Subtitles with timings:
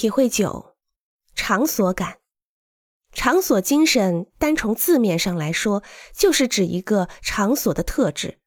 [0.00, 0.76] 体会九，
[1.34, 2.18] 场所感。
[3.12, 5.82] 场所精神，单从字面上来说，
[6.14, 8.38] 就是指一个场所的特质。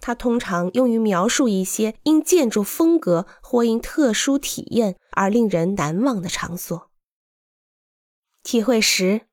[0.00, 6.90] 它通常用于描述一些因建筑风格或因特殊体验而令人难忘的场所。
[8.42, 9.28] 体会十，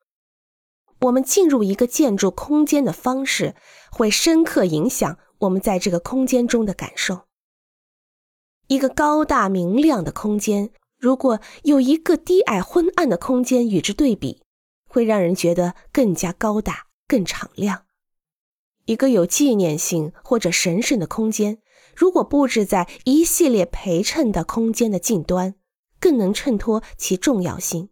[1.00, 3.56] 我们进入一个建筑空间的方式，
[3.90, 7.22] 会深刻影响我们在这个空间中的感受。
[8.68, 10.70] 一个高大明亮的空间。
[10.98, 14.42] 如果有一个低矮昏暗的空间与之对比，
[14.88, 17.84] 会让人觉得更加高大、更敞亮。
[18.86, 21.60] 一个有纪念性或者神圣的空间，
[21.96, 25.56] 如果布置在一系列陪衬的空间的近端，
[26.00, 27.90] 更能衬托其重要性。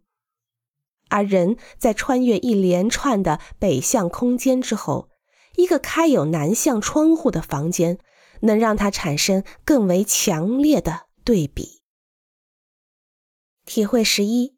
[1.08, 5.08] 而人在穿越一连串的北向空间之后，
[5.54, 7.98] 一个开有南向窗户的房间，
[8.40, 11.82] 能让它产生更为强烈的对比。
[13.66, 14.56] 体会十一，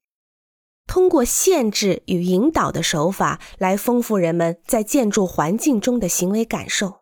[0.87, 7.01] 通过限制与引导的手法来丰富人们在建筑环境中的行为感受。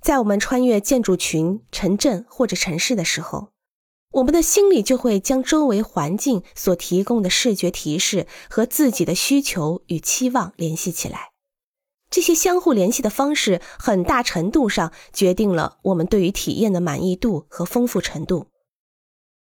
[0.00, 3.52] 在我们穿越建筑群、城镇或者城市的时候，
[4.10, 11.30] 我们的心里就会将周围环境所提供的视觉提示和自己的需求与期望联系起来。
[12.10, 18.48] 这些相互联系的方式，很大程度上决定了我们对于体验的满意度和丰富程度。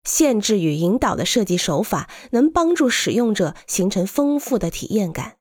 [0.05, 5.36] 限制与引导的设计手法能帮助使用者形成丰富的体验感。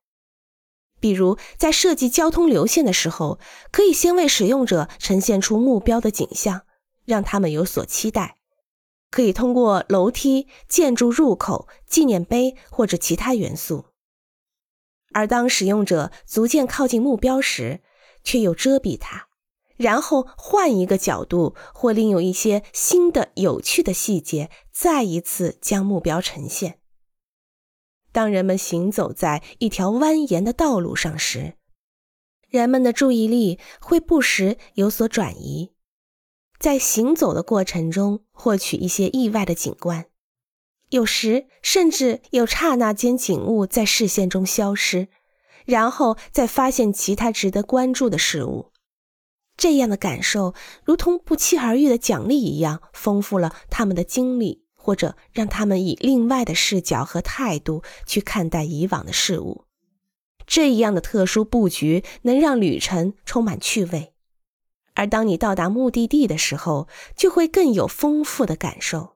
[1.00, 3.40] 比如，在设计交通流线的时候，
[3.72, 6.62] 可以先为使用者呈现出目标的景象，
[7.06, 8.38] 让他们有所期待。
[9.10, 13.86] 可以通过楼梯、建筑入口、纪念碑或者其他元素。
[15.12, 17.82] 而当使用者逐渐靠近目标时，
[18.24, 19.28] 却又遮蔽它。
[19.82, 26.80] 然后换一个角度，或另有一些新的有趣的细节，再一次将目标呈现。
[28.12, 31.56] 当人们行走在一条蜿蜒的道路上时，
[32.48, 35.72] 人们的注意力会不时有所转移，
[36.60, 40.06] 在行走的过程中获取一些意外的景观，
[40.90, 45.08] 有时甚至有刹那间景物在视线中消失，
[45.66, 48.71] 然后再发现其他值得关注的事物。
[49.62, 59.66] 这样的感受，如同不期而遇的奖励一样，丰富了他们的经历，或者让他们以另外的视角和态度去看待以往的事物。
[60.48, 64.14] 这样的特殊布局能让旅程充满趣味，
[64.96, 69.14] 而当你到达目的地的时候，就会更有丰富的感受。